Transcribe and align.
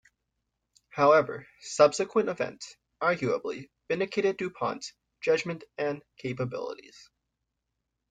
However, 0.89 1.47
subsequent 1.59 2.27
events 2.27 2.75
arguably 3.03 3.69
vindicated 3.87 4.37
Du 4.37 4.49
Pont's 4.49 4.93
judgment 5.21 5.63
and 5.77 6.01
capabilities. 6.17 7.11